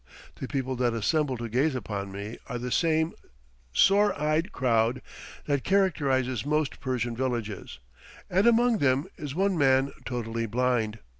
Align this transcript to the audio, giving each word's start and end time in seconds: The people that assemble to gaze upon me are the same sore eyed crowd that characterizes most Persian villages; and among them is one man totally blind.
The 0.39 0.47
people 0.47 0.75
that 0.77 0.95
assemble 0.95 1.37
to 1.37 1.47
gaze 1.47 1.75
upon 1.75 2.11
me 2.11 2.39
are 2.49 2.57
the 2.57 2.71
same 2.71 3.13
sore 3.71 4.19
eyed 4.19 4.51
crowd 4.51 5.03
that 5.45 5.63
characterizes 5.63 6.43
most 6.43 6.79
Persian 6.79 7.15
villages; 7.15 7.77
and 8.27 8.47
among 8.47 8.79
them 8.79 9.05
is 9.17 9.35
one 9.35 9.55
man 9.59 9.91
totally 10.03 10.47
blind. 10.47 10.97